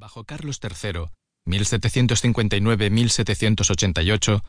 Bajo 0.00 0.24
Carlos 0.24 0.58
III, 0.62 1.06
1759-1788, 1.46 4.42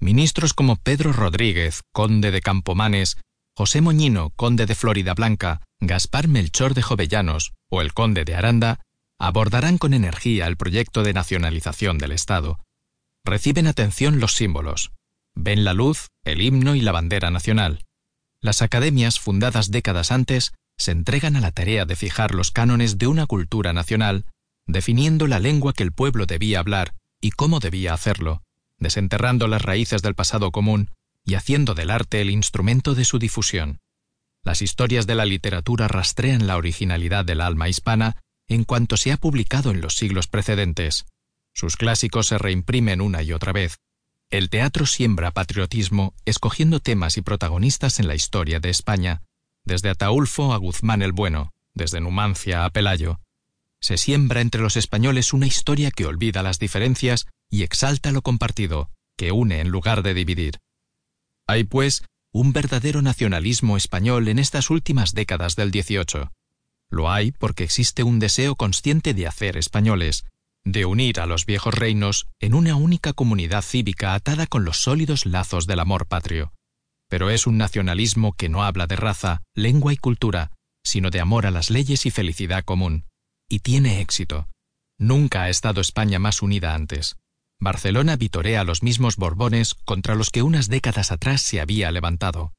ministros 0.00 0.54
como 0.54 0.74
Pedro 0.74 1.12
Rodríguez, 1.12 1.82
conde 1.92 2.32
de 2.32 2.40
Campomanes, 2.40 3.18
José 3.56 3.80
Moñino, 3.80 4.30
conde 4.30 4.66
de 4.66 4.74
Florida 4.74 5.14
Blanca, 5.14 5.62
Gaspar 5.78 6.26
Melchor 6.26 6.74
de 6.74 6.82
Jovellanos 6.82 7.52
o 7.70 7.80
el 7.80 7.94
conde 7.94 8.24
de 8.24 8.34
Aranda 8.34 8.80
abordarán 9.20 9.78
con 9.78 9.94
energía 9.94 10.48
el 10.48 10.56
proyecto 10.56 11.04
de 11.04 11.12
nacionalización 11.12 11.98
del 11.98 12.10
Estado. 12.10 12.58
Reciben 13.24 13.68
atención 13.68 14.18
los 14.18 14.34
símbolos. 14.34 14.90
Ven 15.36 15.62
la 15.62 15.74
luz, 15.74 16.08
el 16.24 16.40
himno 16.40 16.74
y 16.74 16.80
la 16.80 16.90
bandera 16.90 17.30
nacional. 17.30 17.84
Las 18.42 18.62
academias, 18.62 19.20
fundadas 19.20 19.70
décadas 19.70 20.10
antes, 20.10 20.54
se 20.76 20.90
entregan 20.90 21.36
a 21.36 21.40
la 21.40 21.52
tarea 21.52 21.84
de 21.84 21.94
fijar 21.94 22.34
los 22.34 22.50
cánones 22.50 22.98
de 22.98 23.06
una 23.06 23.26
cultura 23.26 23.72
nacional, 23.72 24.24
definiendo 24.68 25.26
la 25.26 25.40
lengua 25.40 25.72
que 25.72 25.82
el 25.82 25.92
pueblo 25.92 26.26
debía 26.26 26.60
hablar 26.60 26.94
y 27.20 27.30
cómo 27.30 27.58
debía 27.58 27.94
hacerlo, 27.94 28.42
desenterrando 28.78 29.48
las 29.48 29.62
raíces 29.62 30.02
del 30.02 30.14
pasado 30.14 30.52
común 30.52 30.90
y 31.24 31.34
haciendo 31.34 31.74
del 31.74 31.90
arte 31.90 32.20
el 32.20 32.30
instrumento 32.30 32.94
de 32.94 33.04
su 33.04 33.18
difusión. 33.18 33.80
Las 34.44 34.62
historias 34.62 35.06
de 35.06 35.14
la 35.14 35.24
literatura 35.24 35.88
rastrean 35.88 36.46
la 36.46 36.56
originalidad 36.56 37.24
del 37.24 37.40
alma 37.40 37.68
hispana 37.68 38.16
en 38.46 38.64
cuanto 38.64 38.96
se 38.96 39.10
ha 39.10 39.16
publicado 39.16 39.70
en 39.70 39.80
los 39.80 39.96
siglos 39.96 40.26
precedentes. 40.26 41.06
Sus 41.54 41.76
clásicos 41.76 42.28
se 42.28 42.38
reimprimen 42.38 43.00
una 43.00 43.22
y 43.22 43.32
otra 43.32 43.52
vez. 43.52 43.78
El 44.30 44.50
teatro 44.50 44.86
siembra 44.86 45.32
patriotismo 45.32 46.14
escogiendo 46.24 46.80
temas 46.80 47.16
y 47.16 47.22
protagonistas 47.22 47.98
en 47.98 48.06
la 48.06 48.14
historia 48.14 48.60
de 48.60 48.68
España, 48.68 49.22
desde 49.64 49.88
Ataulfo 49.88 50.52
a 50.52 50.58
Guzmán 50.58 51.02
el 51.02 51.12
Bueno, 51.12 51.52
desde 51.74 52.00
Numancia 52.00 52.64
a 52.64 52.70
Pelayo. 52.70 53.20
Se 53.80 53.96
siembra 53.96 54.40
entre 54.40 54.60
los 54.60 54.76
españoles 54.76 55.32
una 55.32 55.46
historia 55.46 55.90
que 55.90 56.06
olvida 56.06 56.42
las 56.42 56.58
diferencias 56.58 57.26
y 57.50 57.62
exalta 57.62 58.12
lo 58.12 58.22
compartido, 58.22 58.90
que 59.16 59.32
une 59.32 59.60
en 59.60 59.68
lugar 59.68 60.02
de 60.02 60.14
dividir. 60.14 60.58
Hay, 61.46 61.64
pues, 61.64 62.04
un 62.32 62.52
verdadero 62.52 63.02
nacionalismo 63.02 63.76
español 63.76 64.28
en 64.28 64.38
estas 64.38 64.70
últimas 64.70 65.14
décadas 65.14 65.56
del 65.56 65.70
XVIII. 65.70 66.28
Lo 66.90 67.10
hay 67.10 67.32
porque 67.32 67.64
existe 67.64 68.02
un 68.02 68.18
deseo 68.18 68.54
consciente 68.54 69.14
de 69.14 69.26
hacer 69.26 69.56
españoles, 69.56 70.24
de 70.64 70.84
unir 70.84 71.20
a 71.20 71.26
los 71.26 71.46
viejos 71.46 71.74
reinos 71.74 72.26
en 72.40 72.54
una 72.54 72.76
única 72.76 73.12
comunidad 73.12 73.62
cívica 73.62 74.14
atada 74.14 74.46
con 74.46 74.64
los 74.64 74.78
sólidos 74.78 75.24
lazos 75.24 75.66
del 75.66 75.80
amor 75.80 76.06
patrio. 76.06 76.52
Pero 77.08 77.30
es 77.30 77.46
un 77.46 77.56
nacionalismo 77.56 78.34
que 78.34 78.50
no 78.50 78.62
habla 78.62 78.86
de 78.86 78.96
raza, 78.96 79.42
lengua 79.54 79.92
y 79.94 79.96
cultura, 79.96 80.52
sino 80.84 81.10
de 81.10 81.20
amor 81.20 81.46
a 81.46 81.50
las 81.50 81.70
leyes 81.70 82.04
y 82.04 82.10
felicidad 82.10 82.64
común. 82.64 83.07
Y 83.48 83.60
tiene 83.60 84.00
éxito. 84.00 84.48
Nunca 84.98 85.44
ha 85.44 85.48
estado 85.48 85.80
España 85.80 86.18
más 86.18 86.42
unida 86.42 86.74
antes. 86.74 87.16
Barcelona 87.60 88.16
vitorea 88.16 88.60
a 88.60 88.64
los 88.64 88.82
mismos 88.82 89.16
Borbones 89.16 89.74
contra 89.74 90.14
los 90.14 90.30
que 90.30 90.42
unas 90.42 90.68
décadas 90.68 91.10
atrás 91.10 91.40
se 91.42 91.60
había 91.60 91.90
levantado. 91.90 92.52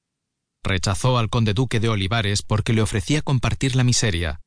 Rechazó 0.63 1.17
al 1.17 1.29
conde 1.29 1.53
duque 1.53 1.79
de 1.79 1.89
Olivares 1.89 2.41
porque 2.41 2.73
le 2.73 2.81
ofrecía 2.81 3.21
compartir 3.21 3.75
la 3.75 3.83
miseria. 3.83 4.41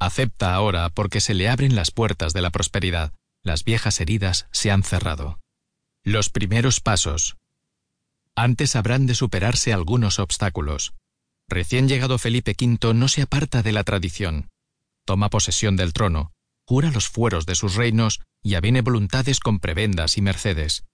Acepta 0.00 0.54
ahora 0.54 0.90
porque 0.90 1.20
se 1.20 1.34
le 1.34 1.48
abren 1.48 1.76
las 1.76 1.90
puertas 1.90 2.32
de 2.32 2.42
la 2.42 2.50
prosperidad. 2.50 3.12
Las 3.42 3.62
viejas 3.62 4.00
heridas 4.00 4.48
se 4.52 4.70
han 4.70 4.82
cerrado. 4.82 5.38
Los 6.02 6.30
primeros 6.30 6.80
pasos. 6.80 7.36
Antes 8.34 8.74
habrán 8.74 9.06
de 9.06 9.14
superarse 9.14 9.72
algunos 9.72 10.18
obstáculos. 10.18 10.94
Recién 11.48 11.88
llegado 11.88 12.18
Felipe 12.18 12.56
V 12.58 12.94
no 12.94 13.08
se 13.08 13.22
aparta 13.22 13.62
de 13.62 13.72
la 13.72 13.84
tradición. 13.84 14.50
Toma 15.04 15.30
posesión 15.30 15.76
del 15.76 15.92
trono, 15.92 16.32
jura 16.66 16.90
los 16.90 17.08
fueros 17.08 17.46
de 17.46 17.54
sus 17.54 17.74
reinos 17.74 18.20
y 18.42 18.54
avene 18.54 18.80
voluntades 18.80 19.40
con 19.40 19.58
prebendas 19.58 20.16
y 20.18 20.22
mercedes. 20.22 20.84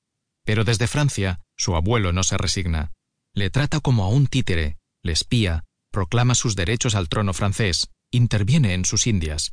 Pero 0.45 0.65
desde 0.65 0.87
Francia, 0.87 1.41
su 1.57 1.77
abuelo 1.77 2.13
no 2.13 2.23
se 2.23 2.39
resigna. 2.39 2.93
Le 3.35 3.51
trata 3.51 3.81
como 3.81 4.05
a 4.05 4.09
un 4.09 4.27
títere, 4.27 4.79
le 5.03 5.13
espía, 5.13 5.65
proclama 5.93 6.35
sus 6.35 6.57
derechos 6.57 6.95
al 6.95 7.09
trono 7.09 7.35
francés, 7.35 7.91
interviene 8.11 8.75
en 8.75 8.85
sus 8.85 9.07
Indias. 9.07 9.53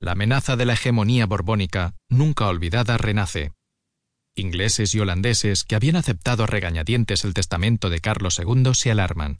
La 0.00 0.12
amenaza 0.12 0.56
de 0.56 0.66
la 0.66 0.74
hegemonía 0.74 1.26
borbónica, 1.26 1.94
nunca 2.08 2.48
olvidada, 2.48 2.98
renace. 2.98 3.52
Ingleses 4.36 4.94
y 4.94 5.00
holandeses 5.00 5.62
que 5.62 5.76
habían 5.76 5.96
aceptado 5.96 6.46
regañadientes 6.46 7.24
el 7.24 7.34
testamento 7.34 7.88
de 7.88 8.00
Carlos 8.00 8.40
II 8.40 8.74
se 8.74 8.90
alarman. 8.90 9.38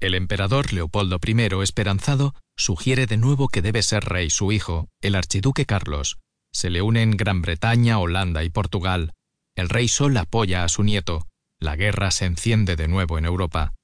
El 0.00 0.14
emperador 0.14 0.72
Leopoldo 0.72 1.18
I, 1.26 1.62
esperanzado, 1.62 2.34
sugiere 2.56 3.06
de 3.06 3.16
nuevo 3.16 3.48
que 3.48 3.62
debe 3.62 3.82
ser 3.82 4.04
rey 4.04 4.30
su 4.30 4.52
hijo, 4.52 4.88
el 5.00 5.16
archiduque 5.16 5.66
Carlos, 5.66 6.18
se 6.52 6.70
le 6.70 6.82
unen 6.82 7.16
Gran 7.16 7.42
Bretaña, 7.42 7.98
Holanda 7.98 8.44
y 8.44 8.50
Portugal. 8.50 9.14
El 9.56 9.68
rey 9.68 9.88
Sol 9.88 10.16
apoya 10.16 10.64
a 10.64 10.68
su 10.68 10.82
nieto. 10.82 11.26
La 11.60 11.76
guerra 11.76 12.10
se 12.10 12.24
enciende 12.24 12.76
de 12.76 12.88
nuevo 12.88 13.18
en 13.18 13.24
Europa. 13.24 13.74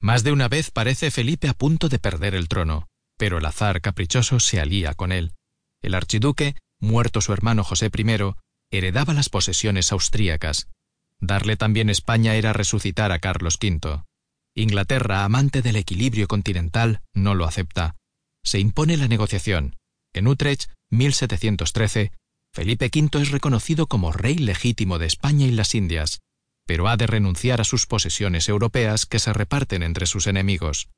Más 0.00 0.22
de 0.24 0.32
una 0.32 0.48
vez 0.48 0.70
parece 0.70 1.10
Felipe 1.10 1.48
a 1.48 1.54
punto 1.54 1.88
de 1.88 1.98
perder 1.98 2.34
el 2.34 2.48
trono, 2.48 2.88
pero 3.18 3.38
el 3.38 3.46
azar 3.46 3.80
caprichoso 3.80 4.40
se 4.40 4.60
alía 4.60 4.94
con 4.94 5.12
él. 5.12 5.32
El 5.80 5.94
archiduque, 5.94 6.54
muerto 6.78 7.20
su 7.20 7.32
hermano 7.32 7.64
José 7.64 7.90
I, 7.92 8.34
heredaba 8.70 9.12
las 9.12 9.28
posesiones 9.28 9.90
austríacas. 9.92 10.68
Darle 11.20 11.56
también 11.56 11.90
España 11.90 12.34
era 12.36 12.52
resucitar 12.52 13.10
a 13.12 13.18
Carlos 13.18 13.58
V. 13.60 14.02
Inglaterra, 14.54 15.24
amante 15.24 15.62
del 15.62 15.76
equilibrio 15.76 16.28
continental, 16.28 17.00
no 17.14 17.34
lo 17.34 17.46
acepta. 17.46 17.96
Se 18.44 18.58
impone 18.58 18.96
la 18.96 19.08
negociación. 19.08 19.76
En 20.12 20.28
Utrecht 20.28 20.70
1713, 20.90 22.12
Felipe 22.54 22.90
V 22.94 23.22
es 23.22 23.30
reconocido 23.30 23.86
como 23.86 24.12
rey 24.12 24.36
legítimo 24.36 24.98
de 24.98 25.06
España 25.06 25.46
y 25.46 25.52
las 25.52 25.74
Indias, 25.74 26.20
pero 26.66 26.88
ha 26.88 26.98
de 26.98 27.06
renunciar 27.06 27.62
a 27.62 27.64
sus 27.64 27.86
posesiones 27.86 28.48
europeas 28.48 29.06
que 29.06 29.18
se 29.18 29.32
reparten 29.32 29.82
entre 29.82 30.04
sus 30.04 30.26
enemigos. 30.26 30.90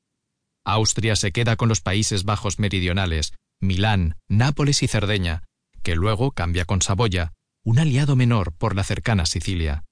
Austria 0.65 1.15
se 1.15 1.31
queda 1.31 1.55
con 1.55 1.69
los 1.69 1.79
Países 1.79 2.25
Bajos 2.25 2.59
meridionales, 2.59 3.33
Milán, 3.61 4.17
Nápoles 4.27 4.83
y 4.83 4.87
Cerdeña, 4.87 5.43
que 5.81 5.95
luego 5.95 6.31
cambia 6.31 6.65
con 6.65 6.81
Saboya, 6.81 7.33
un 7.63 7.79
aliado 7.79 8.17
menor 8.17 8.51
por 8.51 8.75
la 8.75 8.83
cercana 8.83 9.25
Sicilia. 9.25 9.85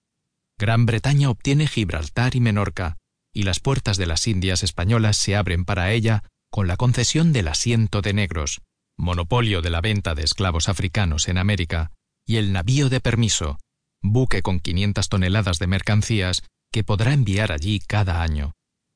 Gran 0.60 0.86
Bretaña 0.86 1.30
obtiene 1.30 1.68
Gibraltar 1.68 2.36
y 2.36 2.42
Menorca, 2.42 2.98
y 3.34 3.44
las 3.44 3.60
puertas 3.60 3.98
de 3.98 4.06
las 4.06 4.28
Indias 4.28 4.64
españolas 4.64 5.18
se 5.18 5.36
abren 5.36 5.66
para 5.66 5.92
ella 5.92 6.24
con 6.52 6.68
la 6.68 6.78
concesión 6.78 7.34
del 7.34 7.48
asiento 7.48 8.02
de 8.02 8.14
negros, 8.14 8.62
monopolio 8.96 9.62
de 9.62 9.72
la 9.72 9.82
venta 9.82 10.14
de 10.14 10.24
esclavos 10.24 10.70
africanos 10.70 11.28
en 11.28 11.40
América, 11.40 11.92
y 12.26 12.38
el 12.38 12.54
navío 12.54 12.90
de 12.90 13.00
permiso, 13.00 13.58
buque 14.02 14.42
con 14.42 14.60
500 14.60 15.10
toneladas 15.10 15.60
de 15.60 15.68
mercancías 15.68 16.44
que 16.72 16.84
podrá 16.84 17.14
enviar 17.14 17.52
allí 17.52 17.80
cada 17.80 18.22
año. 18.22 18.54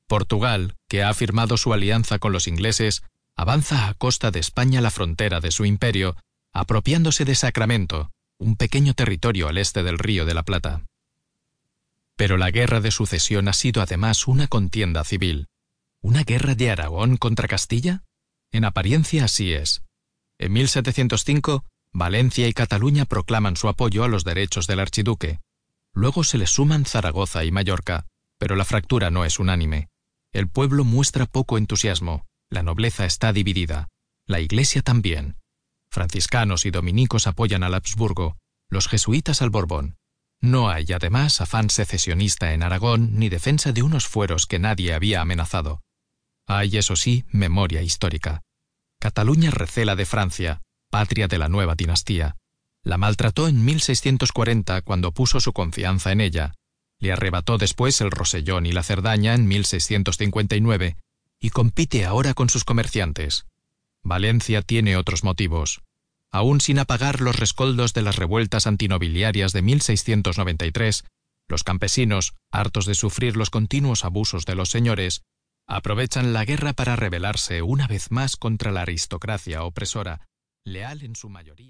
Portugal, 0.07 0.75
que 0.87 1.03
ha 1.03 1.13
firmado 1.13 1.57
su 1.57 1.73
alianza 1.73 2.19
con 2.19 2.31
los 2.31 2.47
ingleses, 2.47 3.03
avanza 3.35 3.87
a 3.87 3.93
costa 3.93 4.31
de 4.31 4.39
España 4.39 4.81
la 4.81 4.91
frontera 4.91 5.39
de 5.39 5.51
su 5.51 5.65
imperio, 5.65 6.15
apropiándose 6.53 7.25
de 7.25 7.35
Sacramento, 7.35 8.11
un 8.39 8.55
pequeño 8.55 8.93
territorio 8.93 9.47
al 9.47 9.57
este 9.57 9.83
del 9.83 9.99
río 9.99 10.25
de 10.25 10.33
la 10.33 10.43
Plata. 10.43 10.85
Pero 12.17 12.35
la 12.35 12.51
guerra 12.51 12.81
de 12.81 12.91
sucesión 12.91 13.47
ha 13.47 13.53
sido 13.53 13.81
además 13.81 14.28
una 14.28 14.47
contienda 14.47 15.05
civil. 15.05 15.47
¿Una 16.01 16.23
guerra 16.23 16.55
de 16.55 16.69
Aragón 16.69 17.16
contra 17.16 17.47
Castilla? 17.47 18.03
En 18.51 18.66
apariencia 18.66 19.23
así 19.23 19.53
es. 19.53 19.83
En 20.38 20.51
1705, 20.51 21.63
Valencia 21.94 22.47
y 22.47 22.53
Cataluña 22.53 23.06
proclaman 23.06 23.56
su 23.56 23.69
apoyo 23.69 24.03
a 24.03 24.07
los 24.07 24.23
derechos 24.23 24.67
del 24.67 24.79
archiduque. 24.79 25.39
Luego 25.94 26.23
se 26.23 26.38
le 26.38 26.47
suman 26.47 26.85
Zaragoza 26.85 27.44
y 27.45 27.51
Mallorca, 27.51 28.06
pero 28.38 28.56
la 28.56 28.66
fractura 28.66 29.09
no 29.09 29.23
es 29.23 29.39
unánime. 29.39 29.88
El 30.33 30.50
pueblo 30.50 30.83
muestra 30.83 31.25
poco 31.25 31.57
entusiasmo, 31.57 32.25
la 32.50 32.63
nobleza 32.63 33.06
está 33.06 33.33
dividida, 33.33 33.88
la 34.27 34.39
Iglesia 34.39 34.81
también. 34.81 35.38
Franciscanos 35.89 36.66
y 36.66 36.72
dominicos 36.72 37.27
apoyan 37.27 37.63
al 37.63 37.73
Habsburgo, 37.73 38.38
los 38.69 38.88
jesuitas 38.88 39.41
al 39.41 39.50
Borbón. 39.50 39.97
No 40.42 40.69
hay, 40.69 40.86
además, 40.94 41.42
afán 41.42 41.69
secesionista 41.69 42.54
en 42.54 42.63
Aragón 42.63 43.18
ni 43.19 43.30
defensa 43.30 43.72
de 43.72 43.81
unos 43.81 44.07
fueros 44.07 44.45
que 44.45 44.60
nadie 44.60 44.94
había 44.94 45.22
amenazado. 45.22 45.81
Hay, 46.45 46.78
eso 46.78 46.95
sí, 46.95 47.25
memoria 47.31 47.81
histórica. 47.81 48.44
Cataluña 49.00 49.51
recela 49.51 49.95
de 49.95 50.06
Francia, 50.06 50.62
patria 50.89 51.28
de 51.28 51.38
la 51.38 51.50
nueva 51.50 51.75
dinastía. 51.75 52.38
La 52.84 52.98
maltrató 52.98 53.48
en 53.48 53.66
1640 53.66 54.81
cuando 54.81 55.12
puso 55.12 55.39
su 55.39 55.54
confianza 55.54 56.12
en 56.12 56.22
ella. 56.22 56.54
Le 57.00 57.12
arrebató 57.12 57.57
después 57.57 58.00
el 58.01 58.12
Rosellón 58.12 58.66
y 58.66 58.72
la 58.72 58.84
Cerdaña 58.84 59.34
en 59.34 59.48
1659 59.48 60.95
y 61.39 61.50
compite 61.50 62.06
ahora 62.06 62.34
con 62.34 62.50
sus 62.50 62.63
comerciantes. 62.63 63.45
Valencia 64.04 64.62
tiene 64.62 64.98
otros 64.98 65.24
motivos. 65.24 65.81
Aún 66.31 66.62
sin 66.62 66.79
apagar 66.79 67.21
los 67.21 67.38
rescoldos 67.38 67.94
de 67.94 68.01
las 68.01 68.18
revueltas 68.18 68.68
antinobiliarias 68.68 69.53
de 69.53 69.62
1693, 69.62 71.06
los 71.47 71.63
campesinos, 71.63 72.35
hartos 72.51 72.85
de 72.85 72.95
sufrir 72.95 73.38
los 73.38 73.50
continuos 73.50 74.03
abusos 74.03 74.45
de 74.45 74.56
los 74.56 74.69
señores, 74.69 75.24
aprovechan 75.68 76.33
la 76.33 76.45
guerra 76.45 76.74
para 76.74 76.95
rebelarse 76.95 77.62
una 77.62 77.88
vez 77.88 78.12
más 78.12 78.35
contra 78.35 78.71
la 78.71 78.81
aristocracia 78.81 79.63
opresora, 79.63 80.27
leal 80.65 81.03
en 81.03 81.15
su 81.15 81.29
mayoría. 81.29 81.65